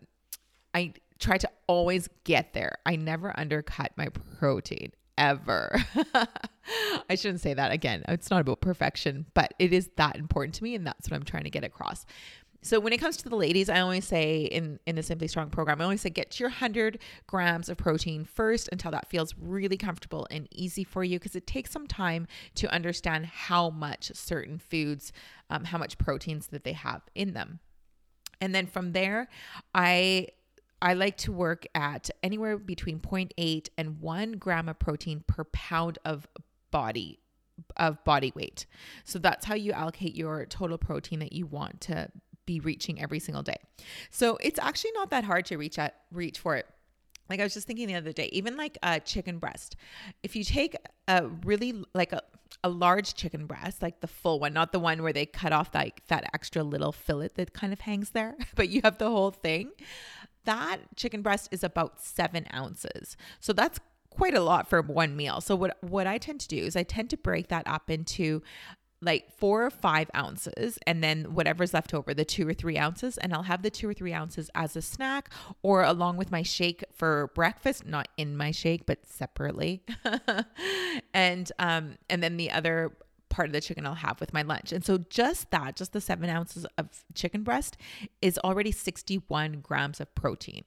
I 0.74 0.94
try 1.18 1.38
to 1.38 1.50
always 1.66 2.08
get 2.24 2.52
there. 2.52 2.78
I 2.84 2.96
never 2.96 3.38
undercut 3.38 3.92
my 3.96 4.08
protein 4.38 4.92
ever. 5.18 5.84
I 7.10 7.14
shouldn't 7.14 7.40
say 7.40 7.54
that 7.54 7.72
again. 7.72 8.02
It's 8.08 8.30
not 8.30 8.40
about 8.40 8.60
perfection, 8.60 9.26
but 9.34 9.54
it 9.58 9.72
is 9.72 9.90
that 9.96 10.16
important 10.16 10.54
to 10.56 10.64
me 10.64 10.74
and 10.74 10.86
that's 10.86 11.10
what 11.10 11.16
I'm 11.16 11.24
trying 11.24 11.44
to 11.44 11.50
get 11.50 11.64
across. 11.64 12.06
So 12.62 12.80
when 12.80 12.92
it 12.92 12.98
comes 12.98 13.16
to 13.18 13.28
the 13.28 13.36
ladies, 13.36 13.68
I 13.68 13.80
always 13.80 14.04
say 14.04 14.40
in 14.40 14.80
in 14.86 14.96
the 14.96 15.02
Simply 15.02 15.28
Strong 15.28 15.50
program, 15.50 15.80
I 15.80 15.84
always 15.84 16.00
say 16.00 16.10
get 16.10 16.40
your 16.40 16.48
100 16.48 16.98
grams 17.28 17.68
of 17.68 17.76
protein 17.76 18.24
first 18.24 18.68
until 18.72 18.90
that 18.90 19.08
feels 19.08 19.34
really 19.38 19.76
comfortable 19.76 20.26
and 20.32 20.48
easy 20.50 20.82
for 20.82 21.04
you 21.04 21.18
because 21.20 21.36
it 21.36 21.46
takes 21.46 21.70
some 21.70 21.86
time 21.86 22.26
to 22.56 22.72
understand 22.74 23.26
how 23.26 23.70
much 23.70 24.10
certain 24.14 24.58
foods, 24.58 25.12
um, 25.48 25.64
how 25.64 25.78
much 25.78 25.96
proteins 25.98 26.48
that 26.48 26.64
they 26.64 26.72
have 26.72 27.02
in 27.14 27.34
them. 27.34 27.60
And 28.40 28.54
then 28.54 28.66
from 28.66 28.92
there, 28.92 29.28
I 29.72 30.28
I 30.82 30.94
like 30.94 31.16
to 31.18 31.32
work 31.32 31.66
at 31.74 32.10
anywhere 32.22 32.58
between 32.58 33.00
0.8 33.00 33.68
and 33.78 34.00
1 34.00 34.32
gram 34.32 34.68
of 34.68 34.78
protein 34.78 35.24
per 35.26 35.44
pound 35.44 35.98
of 36.04 36.28
body 36.70 37.20
of 37.78 38.02
body 38.04 38.32
weight. 38.36 38.66
So 39.04 39.18
that's 39.18 39.46
how 39.46 39.54
you 39.54 39.72
allocate 39.72 40.14
your 40.14 40.44
total 40.44 40.76
protein 40.76 41.20
that 41.20 41.32
you 41.32 41.46
want 41.46 41.80
to 41.82 42.10
be 42.44 42.60
reaching 42.60 43.00
every 43.00 43.18
single 43.18 43.42
day. 43.42 43.56
So 44.10 44.38
it's 44.42 44.58
actually 44.58 44.92
not 44.92 45.10
that 45.10 45.24
hard 45.24 45.46
to 45.46 45.56
reach 45.56 45.78
at 45.78 45.94
reach 46.12 46.38
for 46.38 46.56
it. 46.56 46.66
Like 47.28 47.40
I 47.40 47.42
was 47.42 47.54
just 47.54 47.66
thinking 47.66 47.88
the 47.88 47.94
other 47.94 48.12
day, 48.12 48.28
even 48.32 48.56
like 48.56 48.78
a 48.82 49.00
chicken 49.00 49.38
breast. 49.38 49.74
If 50.22 50.36
you 50.36 50.44
take 50.44 50.76
a 51.08 51.26
really 51.44 51.82
like 51.94 52.12
a 52.12 52.22
a 52.62 52.68
large 52.68 53.14
chicken 53.14 53.46
breast, 53.46 53.82
like 53.82 54.00
the 54.00 54.06
full 54.06 54.38
one, 54.38 54.52
not 54.52 54.72
the 54.72 54.78
one 54.78 55.02
where 55.02 55.12
they 55.12 55.26
cut 55.26 55.52
off 55.52 55.74
like 55.74 56.06
that 56.06 56.30
extra 56.32 56.62
little 56.62 56.92
fillet 56.92 57.30
that 57.34 57.52
kind 57.52 57.72
of 57.72 57.80
hangs 57.80 58.10
there, 58.10 58.36
but 58.54 58.68
you 58.68 58.80
have 58.84 58.98
the 58.98 59.10
whole 59.10 59.32
thing 59.32 59.72
that 60.46 60.78
chicken 60.96 61.22
breast 61.22 61.48
is 61.52 61.62
about 61.62 62.00
seven 62.00 62.46
ounces. 62.54 63.16
So 63.40 63.52
that's 63.52 63.78
quite 64.10 64.34
a 64.34 64.40
lot 64.40 64.68
for 64.68 64.80
one 64.80 65.14
meal. 65.16 65.40
So 65.40 65.54
what 65.54 65.76
what 65.82 66.06
I 66.06 66.18
tend 66.18 66.40
to 66.40 66.48
do 66.48 66.58
is 66.58 66.74
I 66.74 66.82
tend 66.82 67.10
to 67.10 67.16
break 67.16 67.48
that 67.48 67.66
up 67.66 67.90
into 67.90 68.42
like 69.02 69.30
four 69.30 69.64
or 69.64 69.70
five 69.70 70.10
ounces 70.16 70.78
and 70.86 71.04
then 71.04 71.34
whatever's 71.34 71.74
left 71.74 71.92
over 71.92 72.14
the 72.14 72.24
two 72.24 72.48
or 72.48 72.54
three 72.54 72.78
ounces 72.78 73.18
and 73.18 73.34
i'll 73.34 73.42
have 73.42 73.62
the 73.62 73.68
two 73.68 73.86
or 73.86 73.92
three 73.92 74.14
ounces 74.14 74.50
as 74.54 74.74
a 74.74 74.80
snack 74.80 75.30
or 75.62 75.82
along 75.82 76.16
with 76.16 76.30
my 76.30 76.42
shake 76.42 76.82
for 76.94 77.30
breakfast 77.34 77.84
not 77.86 78.08
in 78.16 78.34
my 78.36 78.50
shake 78.50 78.86
but 78.86 79.06
separately 79.06 79.82
and 81.14 81.52
um 81.58 81.96
and 82.08 82.22
then 82.22 82.38
the 82.38 82.50
other 82.50 82.90
part 83.28 83.48
of 83.48 83.52
the 83.52 83.60
chicken 83.60 83.86
I'll 83.86 83.94
have 83.94 84.20
with 84.20 84.32
my 84.32 84.42
lunch. 84.42 84.72
And 84.72 84.84
so 84.84 84.98
just 85.10 85.50
that, 85.50 85.76
just 85.76 85.92
the 85.92 86.00
seven 86.00 86.30
ounces 86.30 86.66
of 86.78 87.04
chicken 87.14 87.42
breast 87.42 87.76
is 88.22 88.38
already 88.38 88.72
61 88.72 89.60
grams 89.60 90.00
of 90.00 90.14
protein. 90.14 90.64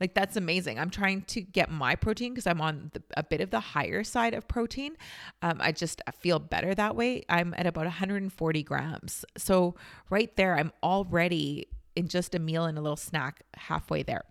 Like 0.00 0.14
that's 0.14 0.36
amazing. 0.36 0.78
I'm 0.78 0.90
trying 0.90 1.22
to 1.22 1.40
get 1.40 1.70
my 1.70 1.94
protein 1.94 2.32
because 2.32 2.46
I'm 2.46 2.60
on 2.60 2.90
the, 2.92 3.02
a 3.16 3.22
bit 3.22 3.40
of 3.40 3.50
the 3.50 3.60
higher 3.60 4.04
side 4.04 4.34
of 4.34 4.46
protein. 4.48 4.96
Um, 5.42 5.58
I 5.60 5.72
just 5.72 6.02
feel 6.20 6.38
better 6.38 6.74
that 6.74 6.96
way. 6.96 7.24
I'm 7.28 7.54
at 7.56 7.66
about 7.66 7.84
140 7.84 8.62
grams. 8.62 9.24
So 9.36 9.74
right 10.10 10.34
there, 10.36 10.56
I'm 10.56 10.72
already 10.82 11.68
in 11.96 12.08
just 12.08 12.34
a 12.34 12.38
meal 12.38 12.64
and 12.64 12.78
a 12.78 12.80
little 12.80 12.96
snack 12.96 13.42
halfway 13.54 14.02
there. 14.02 14.22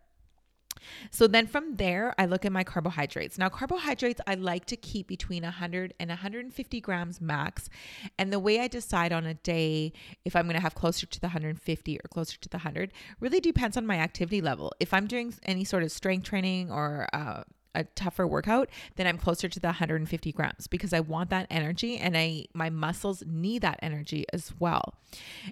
So 1.09 1.27
then 1.27 1.47
from 1.47 1.75
there, 1.75 2.13
I 2.17 2.25
look 2.25 2.45
at 2.45 2.51
my 2.51 2.63
carbohydrates. 2.63 3.37
Now, 3.37 3.49
carbohydrates, 3.49 4.21
I 4.27 4.35
like 4.35 4.65
to 4.65 4.75
keep 4.75 5.07
between 5.07 5.43
100 5.43 5.93
and 5.99 6.09
150 6.09 6.81
grams 6.81 7.21
max. 7.21 7.69
And 8.17 8.31
the 8.31 8.39
way 8.39 8.59
I 8.59 8.67
decide 8.67 9.11
on 9.11 9.25
a 9.25 9.33
day 9.33 9.93
if 10.25 10.35
I'm 10.35 10.45
going 10.45 10.55
to 10.55 10.61
have 10.61 10.75
closer 10.75 11.05
to 11.05 11.19
the 11.19 11.27
150 11.27 11.97
or 11.97 12.07
closer 12.09 12.37
to 12.39 12.49
the 12.49 12.57
100 12.57 12.91
really 13.19 13.39
depends 13.39 13.77
on 13.77 13.85
my 13.85 13.97
activity 13.97 14.41
level. 14.41 14.73
If 14.79 14.93
I'm 14.93 15.07
doing 15.07 15.33
any 15.43 15.63
sort 15.63 15.83
of 15.83 15.91
strength 15.91 16.25
training 16.25 16.71
or 16.71 17.07
uh, 17.13 17.43
a 17.73 17.83
tougher 17.83 18.27
workout, 18.27 18.69
then 18.95 19.07
I'm 19.07 19.17
closer 19.17 19.47
to 19.47 19.59
the 19.59 19.67
150 19.67 20.31
grams 20.31 20.67
because 20.67 20.93
I 20.93 20.99
want 20.99 21.29
that 21.29 21.47
energy 21.49 21.97
and 21.97 22.17
I 22.17 22.45
my 22.53 22.69
muscles 22.69 23.23
need 23.25 23.61
that 23.61 23.79
energy 23.81 24.25
as 24.33 24.51
well. 24.59 24.95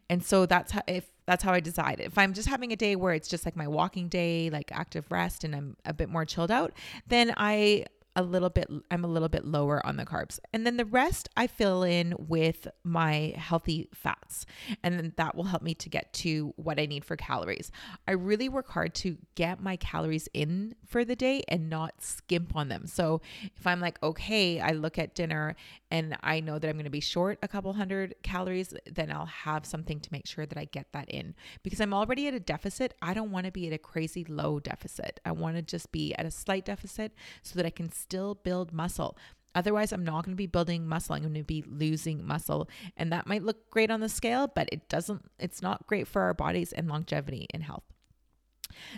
And 0.09 0.23
so 0.23 0.45
that's 0.45 0.71
how 0.71 0.81
if 0.87 1.05
that's 1.25 1.43
how 1.43 1.53
I 1.53 1.59
decide. 1.59 1.99
If 1.99 2.17
I'm 2.17 2.33
just 2.33 2.47
having 2.47 2.71
a 2.71 2.75
day 2.75 2.95
where 2.95 3.13
it's 3.13 3.27
just 3.27 3.45
like 3.45 3.55
my 3.55 3.67
walking 3.67 4.07
day, 4.07 4.49
like 4.49 4.71
active 4.71 5.05
rest 5.11 5.43
and 5.43 5.55
I'm 5.55 5.77
a 5.85 5.93
bit 5.93 6.09
more 6.09 6.25
chilled 6.25 6.49
out, 6.49 6.73
then 7.07 7.33
I 7.37 7.85
a 8.15 8.23
little 8.23 8.49
bit 8.49 8.69
I'm 8.91 9.03
a 9.03 9.07
little 9.07 9.29
bit 9.29 9.45
lower 9.45 9.85
on 9.85 9.97
the 9.97 10.05
carbs. 10.05 10.39
And 10.53 10.65
then 10.65 10.77
the 10.77 10.85
rest 10.85 11.29
I 11.37 11.47
fill 11.47 11.83
in 11.83 12.15
with 12.17 12.67
my 12.83 13.33
healthy 13.37 13.89
fats. 13.93 14.45
And 14.83 14.97
then 14.97 15.13
that 15.17 15.35
will 15.35 15.45
help 15.45 15.61
me 15.61 15.73
to 15.75 15.89
get 15.89 16.11
to 16.13 16.53
what 16.55 16.79
I 16.79 16.85
need 16.85 17.05
for 17.05 17.15
calories. 17.15 17.71
I 18.07 18.11
really 18.11 18.49
work 18.49 18.69
hard 18.69 18.93
to 18.95 19.17
get 19.35 19.61
my 19.61 19.75
calories 19.75 20.27
in 20.33 20.75
for 20.85 21.05
the 21.05 21.15
day 21.15 21.43
and 21.47 21.69
not 21.69 22.01
skimp 22.01 22.55
on 22.55 22.69
them. 22.69 22.87
So 22.87 23.21
if 23.55 23.65
I'm 23.65 23.79
like, 23.79 24.01
okay, 24.01 24.59
I 24.59 24.71
look 24.71 24.97
at 24.97 25.15
dinner 25.15 25.55
and 25.91 26.17
I 26.21 26.39
know 26.39 26.59
that 26.59 26.67
I'm 26.67 26.75
going 26.75 26.85
to 26.85 26.89
be 26.89 26.99
short 26.99 27.39
a 27.41 27.47
couple 27.47 27.73
hundred 27.73 28.15
calories, 28.23 28.73
then 28.85 29.11
I'll 29.11 29.25
have 29.25 29.65
something 29.65 29.99
to 29.99 30.09
make 30.11 30.27
sure 30.27 30.45
that 30.45 30.57
I 30.57 30.65
get 30.65 30.91
that 30.93 31.09
in. 31.09 31.35
Because 31.63 31.79
I'm 31.79 31.93
already 31.93 32.27
at 32.27 32.33
a 32.33 32.39
deficit, 32.39 32.93
I 33.01 33.13
don't 33.13 33.31
want 33.31 33.45
to 33.45 33.51
be 33.51 33.67
at 33.67 33.73
a 33.73 33.77
crazy 33.77 34.25
low 34.25 34.59
deficit. 34.59 35.19
I 35.25 35.31
want 35.31 35.55
to 35.55 35.61
just 35.61 35.91
be 35.91 36.13
at 36.15 36.25
a 36.25 36.31
slight 36.31 36.65
deficit 36.65 37.13
so 37.41 37.55
that 37.55 37.65
I 37.65 37.69
can 37.69 37.91
still 37.99 38.35
build 38.35 38.71
muscle. 38.71 39.17
Otherwise, 39.55 39.91
I'm 39.91 40.03
not 40.03 40.25
going 40.25 40.33
to 40.33 40.37
be 40.37 40.47
building 40.47 40.87
muscle. 40.87 41.15
I'm 41.15 41.21
going 41.21 41.33
to 41.33 41.43
be 41.43 41.63
losing 41.67 42.25
muscle. 42.25 42.69
And 42.97 43.11
that 43.11 43.27
might 43.27 43.43
look 43.43 43.69
great 43.71 43.89
on 43.89 43.99
the 43.99 44.09
scale, 44.09 44.47
but 44.47 44.69
it 44.71 44.87
doesn't, 44.89 45.29
it's 45.39 45.61
not 45.61 45.87
great 45.87 46.07
for 46.07 46.21
our 46.21 46.33
bodies 46.33 46.71
and 46.71 46.87
longevity 46.87 47.47
and 47.53 47.63
health. 47.63 47.83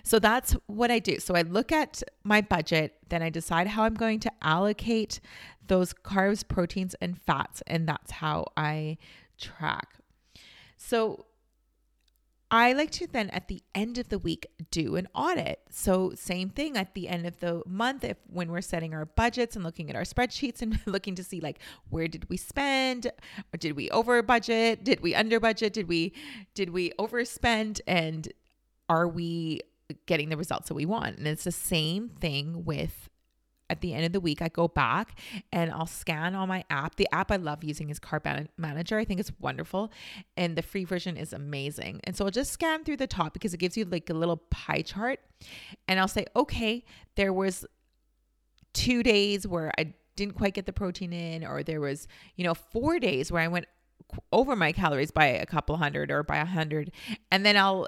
So 0.04 0.20
that's 0.20 0.54
what 0.68 0.92
I 0.92 1.00
do. 1.00 1.20
So 1.20 1.36
I 1.36 1.44
look 1.44 1.72
at 1.72 2.04
my 2.24 2.42
budget, 2.42 2.98
then 3.10 3.24
I 3.24 3.30
decide 3.30 3.68
how 3.68 3.84
I'm 3.84 3.94
going 3.94 4.20
to 4.22 4.32
allocate 4.42 5.22
those 5.68 5.94
carbs, 5.94 6.46
proteins, 6.46 6.96
and 7.02 7.20
fats, 7.20 7.64
and 7.66 7.88
that's 7.88 8.12
how 8.12 8.46
I 8.58 8.98
track. 9.40 9.96
So 10.78 11.26
I 12.54 12.74
like 12.74 12.92
to 12.92 13.08
then 13.08 13.30
at 13.30 13.48
the 13.48 13.64
end 13.74 13.98
of 13.98 14.10
the 14.10 14.20
week 14.20 14.46
do 14.72 14.98
an 14.98 15.08
audit. 15.16 15.62
So 15.70 16.12
same 16.16 16.50
thing 16.50 16.76
at 16.76 16.94
the 16.94 17.08
end 17.08 17.26
of 17.26 17.40
the 17.40 17.64
month 17.66 18.04
if 18.04 18.18
when 18.28 18.52
we're 18.52 18.60
setting 18.60 18.94
our 18.94 19.06
budgets 19.06 19.56
and 19.56 19.64
looking 19.64 19.90
at 19.90 19.96
our 19.96 20.04
spreadsheets 20.04 20.62
and 20.62 20.78
looking 20.86 21.16
to 21.16 21.24
see 21.24 21.40
like 21.40 21.60
where 21.90 22.10
did 22.10 22.30
we 22.30 22.36
spend 22.36 23.10
did 23.58 23.78
we 23.78 23.90
over 23.92 24.22
budget? 24.22 24.84
Did 24.84 25.00
we 25.00 25.16
under 25.16 25.40
budget? 25.40 25.72
Did 25.72 25.88
we 25.88 26.14
did 26.54 26.72
we 26.72 26.92
overspend 27.00 27.80
and 27.88 28.28
are 28.90 29.08
we 29.08 29.62
getting 30.06 30.28
the 30.28 30.38
results 30.38 30.68
that 30.68 30.74
we 30.74 30.86
want? 30.86 31.18
And 31.18 31.28
it's 31.28 31.46
the 31.46 31.52
same 31.54 32.10
thing 32.10 32.66
with 32.66 33.10
at 33.72 33.82
the 33.82 33.94
end 33.94 34.06
of 34.06 34.12
the 34.12 34.20
week, 34.20 34.42
I 34.42 34.50
go 34.50 34.68
back 34.68 35.18
and 35.52 35.72
I'll 35.72 35.86
scan 35.86 36.36
on 36.36 36.50
my 36.50 36.66
app. 36.70 36.96
The 36.96 37.08
app 37.14 37.32
I 37.32 37.38
love 37.38 37.64
using 37.64 37.90
is 37.90 38.00
Carb 38.00 38.48
Manager. 38.58 39.00
I 39.00 39.06
think 39.06 39.20
it's 39.20 39.32
wonderful. 39.40 39.92
And 40.36 40.58
the 40.58 40.62
free 40.62 40.84
version 40.84 41.16
is 41.16 41.32
amazing. 41.32 42.02
And 42.04 42.16
so 42.16 42.26
I'll 42.26 42.32
just 42.32 42.52
scan 42.52 42.84
through 42.84 42.98
the 42.98 43.08
top 43.08 43.34
because 43.34 43.54
it 43.54 43.58
gives 43.58 43.78
you 43.78 43.86
like 43.86 44.10
a 44.10 44.14
little 44.14 44.38
pie 44.50 44.82
chart. 44.82 45.22
And 45.88 46.00
I'll 46.00 46.10
say, 46.10 46.26
okay, 46.36 46.84
there 47.16 47.32
was 47.32 47.66
two 48.74 49.04
days 49.04 49.48
where 49.48 49.72
I 49.80 49.94
didn't 50.18 50.36
quite 50.36 50.54
get 50.54 50.66
the 50.66 50.74
protein 50.74 51.14
in, 51.14 51.46
or 51.46 51.64
there 51.64 51.80
was, 51.80 52.08
you 52.36 52.44
know, 52.44 52.54
four 52.54 53.00
days 53.00 53.32
where 53.32 53.42
I 53.42 53.48
went 53.48 53.66
over 54.34 54.56
my 54.58 54.74
calories 54.74 55.12
by 55.12 55.28
a 55.28 55.46
couple 55.46 55.78
hundred 55.78 56.12
or 56.12 56.24
by 56.24 56.38
a 56.38 56.46
hundred. 56.46 56.92
And 57.32 57.46
then 57.46 57.56
I'll 57.56 57.88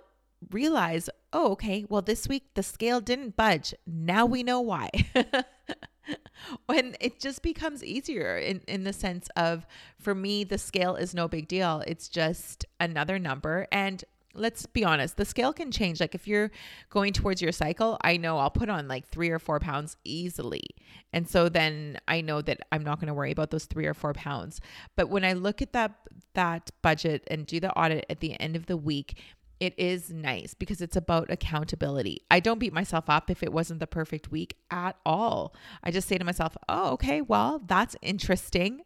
realize, 0.51 1.09
oh, 1.31 1.51
okay, 1.51 1.85
well, 1.89 2.01
this 2.01 2.27
week 2.27 2.53
the 2.53 2.63
scale 2.63 3.01
didn't 3.01 3.35
budge. 3.35 3.73
Now 3.85 4.25
we 4.25 4.43
know 4.43 4.61
why. 4.61 4.89
when 6.65 6.95
it 6.99 7.19
just 7.19 7.41
becomes 7.41 7.83
easier 7.83 8.37
in, 8.37 8.61
in 8.67 8.83
the 8.83 8.93
sense 8.93 9.27
of, 9.35 9.65
for 9.99 10.13
me, 10.13 10.43
the 10.43 10.57
scale 10.57 10.95
is 10.95 11.13
no 11.13 11.27
big 11.27 11.47
deal. 11.47 11.83
It's 11.87 12.09
just 12.09 12.65
another 12.79 13.19
number. 13.19 13.67
And 13.71 14.03
let's 14.33 14.65
be 14.65 14.83
honest, 14.83 15.17
the 15.17 15.25
scale 15.25 15.53
can 15.53 15.71
change. 15.71 15.99
Like 15.99 16.15
if 16.15 16.27
you're 16.27 16.51
going 16.89 17.13
towards 17.13 17.41
your 17.41 17.51
cycle, 17.51 17.97
I 18.01 18.17
know 18.17 18.37
I'll 18.37 18.49
put 18.49 18.69
on 18.69 18.87
like 18.87 19.07
three 19.07 19.29
or 19.29 19.39
four 19.39 19.59
pounds 19.59 19.95
easily. 20.03 20.63
And 21.11 21.29
so 21.29 21.49
then 21.49 21.99
I 22.07 22.21
know 22.21 22.41
that 22.41 22.61
I'm 22.71 22.83
not 22.83 22.99
going 22.99 23.07
to 23.07 23.13
worry 23.13 23.31
about 23.31 23.51
those 23.51 23.65
three 23.65 23.85
or 23.85 23.93
four 23.93 24.13
pounds. 24.13 24.59
But 24.95 25.09
when 25.09 25.23
I 25.23 25.33
look 25.33 25.61
at 25.61 25.73
that 25.73 25.91
that 26.33 26.71
budget 26.81 27.23
and 27.27 27.45
do 27.45 27.59
the 27.59 27.71
audit 27.73 28.05
at 28.09 28.19
the 28.19 28.39
end 28.39 28.55
of 28.55 28.65
the 28.65 28.77
week, 28.77 29.19
it 29.63 29.73
is 29.77 30.11
nice 30.11 30.53
because 30.53 30.81
it's 30.81 30.97
about 30.97 31.31
accountability. 31.31 32.21
I 32.29 32.41
don't 32.41 32.59
beat 32.59 32.73
myself 32.73 33.05
up 33.07 33.31
if 33.31 33.41
it 33.41 33.53
wasn't 33.53 33.79
the 33.79 33.87
perfect 33.87 34.29
week 34.29 34.57
at 34.69 34.97
all. 35.05 35.55
I 35.81 35.89
just 35.89 36.09
say 36.09 36.17
to 36.17 36.25
myself, 36.25 36.57
oh, 36.67 36.91
okay, 36.91 37.21
well, 37.21 37.61
that's 37.65 37.95
interesting. 38.01 38.81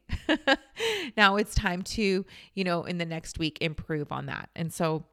now 1.17 1.35
it's 1.35 1.55
time 1.55 1.81
to, 1.81 2.23
you 2.53 2.63
know, 2.63 2.83
in 2.83 2.99
the 2.99 3.07
next 3.07 3.39
week 3.39 3.57
improve 3.59 4.11
on 4.11 4.27
that. 4.27 4.51
And 4.55 4.71
so 4.71 5.05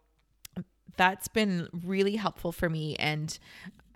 that's 0.98 1.28
been 1.28 1.68
really 1.72 2.16
helpful 2.16 2.52
for 2.52 2.68
me. 2.68 2.94
And 2.96 3.38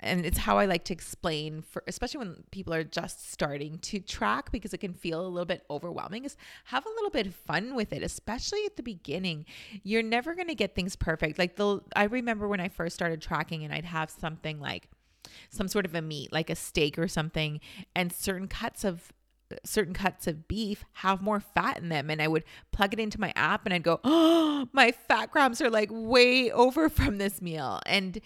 and 0.01 0.25
it's 0.25 0.39
how 0.39 0.59
I 0.59 0.67
like 0.67 0.85
to 0.85 0.93
explain 0.93 1.63
for 1.63 1.83
especially 1.87 2.19
when 2.19 2.45
people 2.51 2.73
are 2.73 2.85
just 2.85 3.31
starting 3.31 3.79
to 3.79 4.01
track 4.01 4.53
because 4.53 4.73
it 4.73 4.79
can 4.79 4.95
feel 4.95 5.21
a 5.21 5.29
little 5.29 5.47
bit 5.47 5.65
overwhelming 5.71 6.25
is 6.25 6.37
have 6.67 6.87
a 6.87 6.89
little 6.89 7.11
bit 7.11 7.27
of 7.27 7.35
fun 7.35 7.75
with 7.75 7.93
it 7.93 8.03
especially 8.03 8.65
at 8.65 8.77
the 8.77 8.83
beginning. 8.83 9.45
You're 9.83 10.03
never 10.03 10.35
going 10.35 10.49
to 10.49 10.55
get 10.55 10.75
things 10.75 10.97
perfect. 10.97 11.39
Like 11.39 11.57
the 11.57 11.81
I 11.97 12.05
remember 12.05 12.49
when 12.49 12.61
I 12.61 12.69
first 12.69 12.95
started 12.95 13.21
tracking 13.21 13.65
and 13.65 13.73
I'd 13.73 13.85
have 13.85 14.11
something 14.11 14.61
like 14.61 14.89
some 15.51 15.69
sort 15.69 15.85
of 15.85 15.95
a 15.95 16.03
meat 16.03 16.33
like 16.33 16.49
a 16.49 16.57
steak 16.57 16.99
or 16.99 17.09
something 17.09 17.61
and 17.95 18.13
certain 18.13 18.49
cuts 18.49 18.85
of 18.85 19.13
certain 19.65 19.95
cuts 19.95 20.27
of 20.27 20.47
beef 20.47 20.85
have 20.93 21.23
more 21.23 21.41
fat 21.41 21.79
in 21.79 21.89
them 21.89 22.11
and 22.11 22.21
I 22.21 22.29
would 22.29 22.45
plug 22.71 22.93
it 22.93 23.01
into 23.01 23.21
my 23.21 23.33
app 23.35 23.65
and 23.65 23.75
I'd 23.75 23.83
go 23.83 24.01
oh 24.05 24.69
my 24.73 24.93
fat 24.93 25.31
grams 25.31 25.61
are 25.61 25.71
like 25.71 25.89
way 25.91 26.51
over 26.51 26.89
from 26.89 27.19
this 27.19 27.43
meal. 27.43 27.81
And 27.87 28.21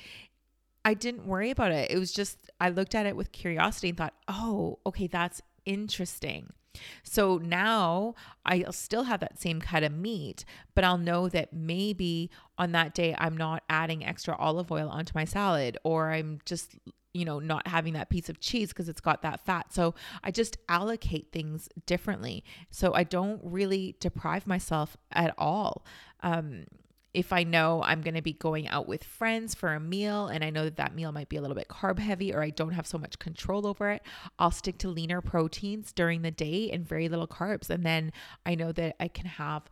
I 0.85 0.95
didn't 0.95 1.27
worry 1.27 1.51
about 1.51 1.73
it. 1.73 1.91
It 1.91 1.99
was 1.99 2.13
just, 2.13 2.51
I 2.61 2.69
looked 2.71 2.95
at 2.95 3.07
it 3.07 3.17
with 3.17 3.33
curiosity 3.33 3.91
and 3.91 3.99
thought, 3.99 4.15
oh, 4.29 4.79
okay, 4.87 5.07
that's 5.07 5.41
interesting. 5.65 6.53
So 7.03 7.39
now 7.39 8.15
I'll 8.45 8.73
still 8.73 9.05
have 9.05 9.21
that 9.21 9.41
same 9.41 9.61
cut 9.61 9.83
of 9.83 9.93
meat, 9.93 10.45
but 10.75 10.85
I'll 10.85 10.99
know 10.99 11.29
that 11.29 11.53
maybe 11.53 12.31
on 12.59 12.73
that 12.73 12.95
day 12.95 13.15
I'm 13.19 13.37
not 13.37 13.63
adding 13.69 14.05
extra 14.05 14.37
olive 14.37 14.73
oil 14.73 14.89
onto 14.89 15.13
my 15.15 15.25
salad 15.25 15.79
or 15.85 16.11
I'm 16.11 16.41
just 16.45 16.77
you 17.15 17.27
know 17.27 17.39
not 17.39 17.69
having 17.69 17.93
that 17.93 18.09
piece 18.09 18.31
of 18.31 18.41
cheese 18.41 18.71
because 18.71 18.89
it's 18.89 19.01
got 19.01 19.21
that 19.23 19.45
fat. 19.45 19.73
So 19.73 19.95
I 20.25 20.31
just 20.31 20.57
allocate 20.69 21.31
things 21.31 21.69
differently. 21.85 22.43
So 22.71 22.95
I 22.95 23.05
don't 23.05 23.41
really 23.45 23.97
deprive 24.01 24.47
myself 24.47 24.97
at 25.13 25.35
all. 25.37 25.85
Um 26.23 26.65
if 27.15 27.33
I 27.33 27.43
know 27.43 27.83
I'm 27.85 28.01
going 28.01 28.15
to 28.15 28.23
be 28.23 28.33
going 28.33 28.69
out 28.69 28.89
with 28.89 29.05
friends 29.05 29.55
for 29.55 29.75
a 29.75 29.81
meal 29.81 30.29
and 30.29 30.43
I 30.43 30.51
know 30.51 30.65
that 30.65 30.77
that 30.77 30.95
meal 30.95 31.13
might 31.13 31.29
be 31.29 31.37
a 31.37 31.41
little 31.41 31.57
bit 31.57 31.69
carb 31.69 31.99
heavy 31.99 32.33
or 32.33 32.43
I 32.43 32.51
don't 32.51 32.73
have 32.73 32.87
so 32.87 32.97
much 32.99 33.19
control 33.19 33.67
over 33.67 33.91
it, 33.91 34.03
I'll 34.39 34.51
stick 34.51 34.79
to 34.79 34.89
leaner 34.89 35.21
proteins 35.21 35.93
during 35.93 36.23
the 36.23 36.31
day 36.31 36.71
and 36.71 36.87
very 36.87 37.09
little 37.09 37.29
carbs. 37.29 37.69
And 37.69 37.85
then 37.85 38.13
I 38.47 38.55
know 38.55 38.73
that 38.73 38.97
I 38.99 39.09
can 39.09 39.27
have 39.27 39.65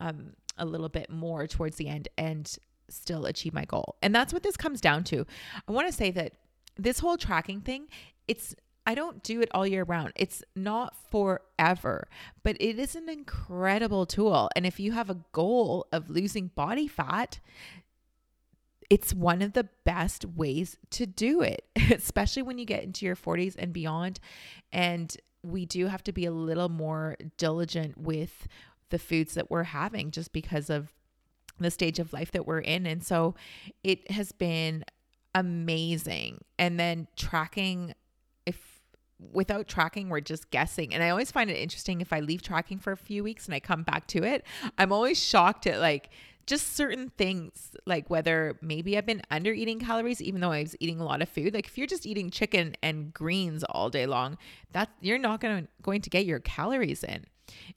um, 0.00 0.32
a 0.56 0.64
little 0.64 0.88
bit 0.88 1.08
more 1.08 1.46
towards 1.46 1.76
the 1.76 1.88
end 1.88 2.08
and 2.18 2.52
still 2.88 3.26
achieve 3.26 3.54
my 3.54 3.64
goal. 3.64 3.96
And 4.02 4.14
that's 4.14 4.32
what 4.32 4.42
this 4.42 4.56
comes 4.56 4.80
down 4.80 5.04
to. 5.04 5.24
I 5.68 5.72
want 5.72 5.86
to 5.86 5.92
say 5.92 6.10
that 6.12 6.32
this 6.76 6.98
whole 6.98 7.16
tracking 7.16 7.60
thing, 7.60 7.88
it's 8.26 8.56
I 8.88 8.94
don't 8.94 9.22
do 9.22 9.42
it 9.42 9.50
all 9.52 9.66
year 9.66 9.84
round. 9.84 10.14
It's 10.16 10.42
not 10.56 10.96
forever, 11.10 12.08
but 12.42 12.56
it 12.58 12.78
is 12.78 12.96
an 12.96 13.10
incredible 13.10 14.06
tool. 14.06 14.48
And 14.56 14.64
if 14.64 14.80
you 14.80 14.92
have 14.92 15.10
a 15.10 15.20
goal 15.32 15.86
of 15.92 16.08
losing 16.08 16.46
body 16.46 16.88
fat, 16.88 17.38
it's 18.88 19.12
one 19.12 19.42
of 19.42 19.52
the 19.52 19.68
best 19.84 20.24
ways 20.24 20.78
to 20.92 21.04
do 21.04 21.42
it, 21.42 21.66
especially 21.90 22.40
when 22.40 22.56
you 22.56 22.64
get 22.64 22.82
into 22.82 23.04
your 23.04 23.14
40s 23.14 23.56
and 23.58 23.74
beyond. 23.74 24.20
And 24.72 25.14
we 25.42 25.66
do 25.66 25.88
have 25.88 26.02
to 26.04 26.12
be 26.12 26.24
a 26.24 26.32
little 26.32 26.70
more 26.70 27.18
diligent 27.36 27.98
with 27.98 28.48
the 28.88 28.98
foods 28.98 29.34
that 29.34 29.50
we're 29.50 29.64
having 29.64 30.12
just 30.12 30.32
because 30.32 30.70
of 30.70 30.94
the 31.60 31.70
stage 31.70 31.98
of 31.98 32.14
life 32.14 32.32
that 32.32 32.46
we're 32.46 32.60
in. 32.60 32.86
And 32.86 33.04
so 33.04 33.34
it 33.84 34.10
has 34.10 34.32
been 34.32 34.82
amazing. 35.34 36.38
And 36.58 36.80
then 36.80 37.06
tracking 37.16 37.92
without 39.18 39.68
tracking, 39.68 40.08
we're 40.08 40.20
just 40.20 40.50
guessing. 40.50 40.94
And 40.94 41.02
I 41.02 41.10
always 41.10 41.30
find 41.30 41.50
it 41.50 41.56
interesting 41.56 42.00
if 42.00 42.12
I 42.12 42.20
leave 42.20 42.42
tracking 42.42 42.78
for 42.78 42.92
a 42.92 42.96
few 42.96 43.24
weeks 43.24 43.46
and 43.46 43.54
I 43.54 43.60
come 43.60 43.82
back 43.82 44.06
to 44.08 44.22
it, 44.24 44.44
I'm 44.76 44.92
always 44.92 45.22
shocked 45.22 45.66
at 45.66 45.80
like 45.80 46.10
just 46.46 46.74
certain 46.76 47.10
things, 47.10 47.76
like 47.84 48.08
whether 48.08 48.56
maybe 48.62 48.96
I've 48.96 49.04
been 49.04 49.22
under 49.30 49.52
eating 49.52 49.80
calories, 49.80 50.22
even 50.22 50.40
though 50.40 50.52
I 50.52 50.62
was 50.62 50.76
eating 50.80 50.98
a 50.98 51.04
lot 51.04 51.20
of 51.20 51.28
food. 51.28 51.52
Like 51.52 51.66
if 51.66 51.76
you're 51.76 51.86
just 51.86 52.06
eating 52.06 52.30
chicken 52.30 52.74
and 52.82 53.12
greens 53.12 53.64
all 53.64 53.90
day 53.90 54.06
long, 54.06 54.38
that 54.72 54.88
you're 55.00 55.18
not 55.18 55.40
gonna 55.40 55.68
going 55.82 56.00
to 56.00 56.10
get 56.10 56.24
your 56.24 56.40
calories 56.40 57.04
in. 57.04 57.26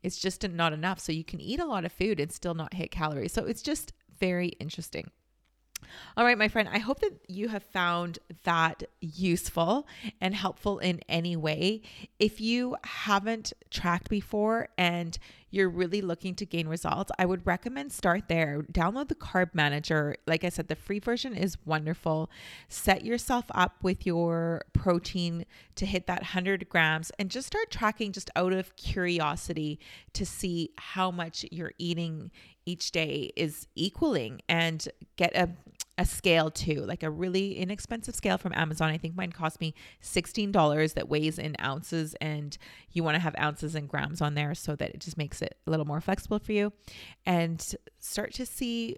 It's 0.03 0.19
just 0.19 0.47
not 0.47 0.73
enough. 0.73 0.99
So 0.99 1.11
you 1.11 1.23
can 1.23 1.41
eat 1.41 1.59
a 1.59 1.65
lot 1.65 1.85
of 1.85 1.91
food 1.91 2.19
and 2.19 2.31
still 2.31 2.53
not 2.53 2.73
hit 2.73 2.91
calories. 2.91 3.33
So 3.33 3.45
it's 3.45 3.61
just 3.61 3.93
very 4.19 4.49
interesting. 4.59 5.11
All 6.17 6.25
right, 6.25 6.37
my 6.37 6.47
friend, 6.47 6.69
I 6.71 6.79
hope 6.79 6.99
that 7.01 7.13
you 7.27 7.49
have 7.49 7.63
found 7.63 8.19
that 8.43 8.83
useful 8.99 9.87
and 10.19 10.35
helpful 10.35 10.79
in 10.79 11.01
any 11.07 11.35
way. 11.35 11.81
If 12.19 12.41
you 12.41 12.75
haven't 12.83 13.53
tracked 13.69 14.09
before 14.09 14.69
and 14.77 15.17
you're 15.51 15.69
really 15.69 16.01
looking 16.01 16.33
to 16.35 16.45
gain 16.45 16.67
results, 16.67 17.11
I 17.19 17.25
would 17.25 17.45
recommend 17.45 17.91
start 17.91 18.29
there. 18.29 18.63
Download 18.71 19.09
the 19.09 19.15
Carb 19.15 19.53
Manager. 19.53 20.15
Like 20.25 20.43
I 20.43 20.49
said, 20.49 20.69
the 20.69 20.75
free 20.75 20.99
version 20.99 21.35
is 21.35 21.57
wonderful. 21.65 22.31
Set 22.69 23.03
yourself 23.03 23.45
up 23.51 23.75
with 23.83 24.05
your 24.05 24.63
protein 24.73 25.45
to 25.75 25.85
hit 25.85 26.07
that 26.07 26.21
100 26.21 26.69
grams 26.69 27.11
and 27.19 27.29
just 27.29 27.47
start 27.47 27.69
tracking 27.69 28.13
just 28.13 28.29
out 28.35 28.53
of 28.53 28.75
curiosity 28.77 29.79
to 30.13 30.25
see 30.25 30.71
how 30.77 31.11
much 31.11 31.45
you're 31.51 31.73
eating 31.77 32.31
each 32.65 32.91
day 32.91 33.31
is 33.35 33.67
equaling 33.75 34.41
and 34.47 34.87
get 35.17 35.35
a 35.35 35.49
a 36.01 36.05
scale 36.05 36.49
too, 36.49 36.81
like 36.81 37.03
a 37.03 37.09
really 37.09 37.57
inexpensive 37.57 38.15
scale 38.15 38.37
from 38.37 38.53
Amazon. 38.55 38.89
I 38.89 38.97
think 38.97 39.15
mine 39.15 39.31
cost 39.31 39.61
me 39.61 39.75
$16 40.01 40.93
that 40.95 41.09
weighs 41.09 41.37
in 41.37 41.55
ounces 41.61 42.15
and 42.19 42.57
you 42.91 43.03
want 43.03 43.15
to 43.15 43.19
have 43.19 43.35
ounces 43.39 43.75
and 43.75 43.87
grams 43.87 44.19
on 44.19 44.33
there 44.33 44.55
so 44.55 44.75
that 44.75 44.89
it 44.89 44.99
just 44.99 45.17
makes 45.17 45.41
it 45.41 45.57
a 45.67 45.69
little 45.69 45.85
more 45.85 46.01
flexible 46.01 46.39
for 46.39 46.53
you 46.53 46.73
and 47.25 47.75
start 47.99 48.33
to 48.33 48.45
see 48.45 48.97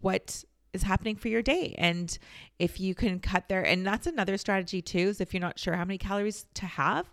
what 0.00 0.42
is 0.72 0.82
happening 0.82 1.16
for 1.16 1.28
your 1.28 1.42
day 1.42 1.74
and 1.78 2.18
if 2.58 2.78
you 2.78 2.94
can 2.94 3.18
cut 3.18 3.48
there 3.48 3.62
and 3.62 3.84
that's 3.84 4.06
another 4.06 4.36
strategy 4.36 4.80
too 4.80 4.98
is 4.98 5.20
if 5.20 5.34
you're 5.34 5.40
not 5.40 5.58
sure 5.58 5.74
how 5.74 5.84
many 5.84 5.98
calories 5.98 6.46
to 6.54 6.64
have 6.64 7.10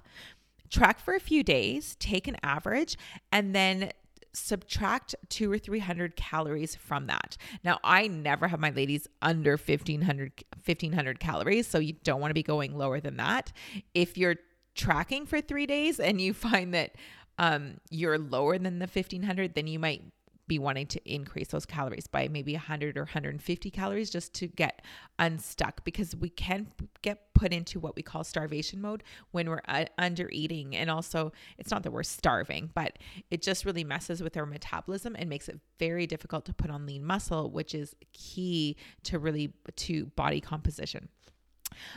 track 0.69 0.99
for 0.99 1.15
a 1.15 1.19
few 1.19 1.43
days 1.43 1.95
take 1.99 2.27
an 2.27 2.37
average 2.43 2.97
and 3.31 3.55
then 3.55 3.91
subtract 4.37 5.15
two 5.29 5.51
or 5.51 5.57
300 5.57 6.15
calories 6.15 6.75
from 6.75 7.07
that. 7.07 7.37
Now, 7.63 7.79
I 7.83 8.07
never 8.07 8.47
have 8.47 8.59
my 8.59 8.69
ladies 8.69 9.07
under 9.21 9.51
1500, 9.51 10.43
1500 10.63 11.19
calories. 11.19 11.67
So 11.67 11.79
you 11.79 11.93
don't 12.03 12.21
want 12.21 12.31
to 12.31 12.35
be 12.35 12.43
going 12.43 12.77
lower 12.77 12.99
than 12.99 13.17
that. 13.17 13.51
If 13.93 14.17
you're 14.17 14.35
tracking 14.75 15.25
for 15.25 15.41
three 15.41 15.65
days 15.65 15.99
and 15.99 16.21
you 16.21 16.33
find 16.33 16.73
that 16.73 16.95
um, 17.39 17.79
you're 17.89 18.17
lower 18.17 18.57
than 18.57 18.79
the 18.79 18.87
1500, 18.87 19.53
then 19.53 19.67
you 19.67 19.79
might 19.79 20.03
be 20.47 20.59
wanting 20.59 20.87
to 20.87 21.11
increase 21.11 21.49
those 21.49 21.65
calories 21.65 22.07
by 22.07 22.27
maybe 22.27 22.53
100 22.53 22.97
or 22.97 23.01
150 23.01 23.71
calories 23.71 24.09
just 24.09 24.33
to 24.33 24.47
get 24.47 24.81
unstuck 25.19 25.83
because 25.83 26.15
we 26.15 26.29
can 26.29 26.67
get 27.01 27.33
put 27.33 27.53
into 27.53 27.79
what 27.79 27.95
we 27.95 28.01
call 28.01 28.23
starvation 28.23 28.81
mode 28.81 29.03
when 29.31 29.49
we're 29.49 29.61
uh, 29.67 29.85
under 29.97 30.29
eating. 30.31 30.75
And 30.75 30.89
also 30.89 31.31
it's 31.57 31.71
not 31.71 31.83
that 31.83 31.91
we're 31.91 32.03
starving 32.03 32.69
but 32.73 32.99
it 33.31 33.41
just 33.41 33.65
really 33.65 33.83
messes 33.83 34.21
with 34.21 34.37
our 34.37 34.45
metabolism 34.45 35.15
and 35.17 35.29
makes 35.29 35.49
it 35.49 35.59
very 35.79 36.07
difficult 36.07 36.45
to 36.45 36.53
put 36.53 36.71
on 36.71 36.85
lean 36.85 37.03
muscle 37.03 37.49
which 37.51 37.75
is 37.75 37.95
key 38.13 38.75
to 39.03 39.19
really 39.19 39.53
to 39.75 40.05
body 40.07 40.41
composition 40.41 41.09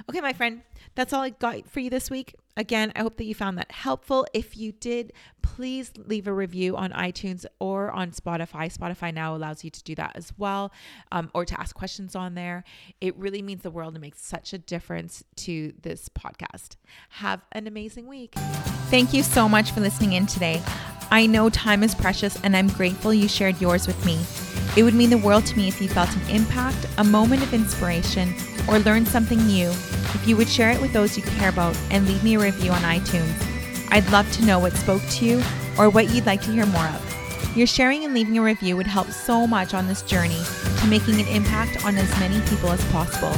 Okay, 0.09 0.21
my 0.21 0.33
friend, 0.33 0.62
that's 0.95 1.12
all 1.12 1.23
I 1.23 1.31
got 1.31 1.69
for 1.69 1.81
you 1.81 1.91
this 1.91 2.11
week. 2.11 2.35
Again, 2.57 2.93
I 2.95 3.00
hope 3.00 3.17
that 3.17 3.25
you 3.25 3.35
found 3.35 3.57
that 3.59 3.71
helpful. 3.71 4.27
If 4.35 4.57
you 4.57 4.73
did, 4.73 5.12
please 5.41 5.93
leave 5.97 6.27
a 6.27 6.33
review 6.33 6.77
on 6.77 6.91
iTunes 6.91 7.47
or 7.59 7.91
on 7.91 8.11
Spotify. 8.11 8.77
Spotify 8.77 9.15
now 9.15 9.35
allows 9.35 9.65
you 9.65 9.71
to 9.71 9.83
do 9.83 9.95
that 9.95 10.12
as 10.15 10.33
well, 10.37 10.73
um, 11.12 11.31
or 11.33 11.45
to 11.45 11.59
ask 11.59 11.75
questions 11.75 12.15
on 12.15 12.35
there. 12.35 12.65
It 13.00 13.17
really 13.17 13.41
means 13.41 13.62
the 13.62 13.71
world 13.71 13.95
and 13.95 14.03
makes 14.03 14.23
such 14.23 14.53
a 14.53 14.59
difference 14.59 15.25
to 15.37 15.73
this 15.81 16.09
podcast. 16.09 16.77
Have 17.11 17.47
an 17.53 17.67
amazing 17.67 18.07
week. 18.07 18.35
Thank 18.91 19.15
you 19.15 19.23
so 19.23 19.49
much 19.49 19.71
for 19.71 19.81
listening 19.81 20.12
in 20.12 20.27
today. 20.27 20.62
I 21.11 21.27
know 21.27 21.50
time 21.50 21.83
is 21.83 21.95
precious, 21.95 22.39
and 22.43 22.57
I'm 22.57 22.69
grateful 22.69 23.15
you 23.15 23.29
shared 23.29 23.61
yours 23.61 23.87
with 23.87 24.05
me. 24.05 24.19
It 24.77 24.85
would 24.85 24.95
mean 24.95 25.11
the 25.11 25.19
world 25.19 25.47
to 25.47 25.57
me 25.57 25.69
if 25.69 25.81
you 25.81 25.89
felt 25.89 26.15
an 26.15 26.31
impact, 26.31 26.87
a 26.99 27.05
moment 27.05 27.43
of 27.43 27.53
inspiration, 27.53 28.33
or 28.69 28.79
learned 28.79 29.09
something 29.09 29.45
new 29.47 29.69
if 30.15 30.27
you 30.27 30.37
would 30.37 30.49
share 30.49 30.71
it 30.71 30.81
with 30.81 30.93
those 30.93 31.17
you 31.17 31.23
care 31.23 31.49
about 31.49 31.77
and 31.91 32.07
leave 32.07 32.23
me 32.23 32.35
a 32.35 32.39
review 32.39 32.71
on 32.71 32.83
iTunes. 32.83 33.33
I'd 33.91 34.09
love 34.11 34.31
to 34.33 34.45
know 34.45 34.59
what 34.59 34.73
spoke 34.75 35.03
to 35.03 35.25
you 35.25 35.43
or 35.79 35.91
what 35.91 36.11
you'd 36.11 36.27
like 36.27 36.43
to 36.43 36.53
hear 36.53 36.67
more 36.67 36.87
of. 36.87 37.57
Your 37.57 37.67
sharing 37.67 38.05
and 38.05 38.15
leaving 38.15 38.39
a 38.39 38.43
review 38.43 38.77
would 38.77 38.87
help 38.87 39.11
so 39.11 39.47
much 39.47 39.75
on 39.75 39.89
this 39.89 40.03
journey 40.03 40.41
to 40.81 40.87
making 40.87 41.21
an 41.21 41.27
impact 41.29 41.85
on 41.85 41.97
as 41.97 42.11
many 42.21 42.41
people 42.49 42.71
as 42.71 42.85
possible. 42.93 43.33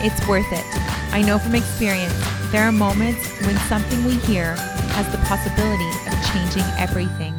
It's 0.00 0.26
worth 0.28 0.50
it. 0.52 0.64
I 1.12 1.22
know 1.22 1.38
from 1.38 1.54
experience, 1.54 2.14
there 2.50 2.62
are 2.62 2.72
moments 2.72 3.28
when 3.42 3.56
something 3.68 4.04
we 4.04 4.14
hear 4.18 4.54
has 4.94 5.10
the 5.10 5.18
possibility 5.18 5.88
of 6.08 6.32
changing 6.32 6.64
everything. 6.78 7.37